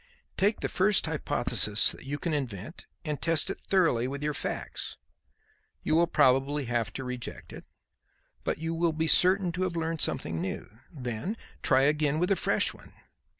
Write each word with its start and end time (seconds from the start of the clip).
Take 0.35 0.61
the 0.61 0.67
first 0.67 1.05
hypothesis 1.05 1.91
that 1.91 2.05
you 2.07 2.17
can 2.17 2.33
invent 2.33 2.87
and 3.05 3.21
test 3.21 3.51
it 3.51 3.59
thoroughly 3.59 4.07
with 4.07 4.23
your 4.23 4.33
facts. 4.33 4.97
You 5.83 5.93
will 5.93 6.07
probably 6.07 6.65
have 6.65 6.91
to 6.93 7.03
reject 7.03 7.53
it, 7.53 7.65
but 8.43 8.57
you 8.57 8.73
will 8.73 8.93
be 8.93 9.05
certain 9.05 9.51
to 9.51 9.61
have 9.61 9.75
learned 9.75 10.01
something 10.01 10.41
new. 10.41 10.67
Then 10.91 11.37
try 11.61 11.83
again 11.83 12.17
with 12.17 12.31
a 12.31 12.35
fresh 12.35 12.73
one. 12.73 12.93